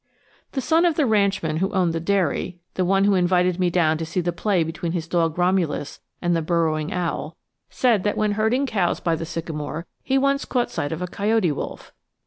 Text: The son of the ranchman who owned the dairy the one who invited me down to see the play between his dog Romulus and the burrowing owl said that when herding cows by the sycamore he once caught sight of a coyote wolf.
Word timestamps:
The 0.53 0.61
son 0.61 0.83
of 0.85 0.95
the 0.95 1.05
ranchman 1.05 1.57
who 1.57 1.71
owned 1.73 1.93
the 1.93 1.99
dairy 1.99 2.59
the 2.73 2.83
one 2.83 3.03
who 3.03 3.13
invited 3.13 3.59
me 3.59 3.69
down 3.69 3.99
to 3.99 4.05
see 4.07 4.19
the 4.19 4.31
play 4.33 4.63
between 4.63 4.93
his 4.93 5.07
dog 5.07 5.37
Romulus 5.37 5.99
and 6.23 6.35
the 6.35 6.41
burrowing 6.41 6.91
owl 6.91 7.37
said 7.69 8.01
that 8.03 8.17
when 8.17 8.31
herding 8.31 8.65
cows 8.65 8.99
by 8.99 9.15
the 9.15 9.27
sycamore 9.27 9.85
he 10.01 10.17
once 10.17 10.43
caught 10.43 10.71
sight 10.71 10.91
of 10.91 11.03
a 11.03 11.07
coyote 11.07 11.51
wolf. 11.51 11.93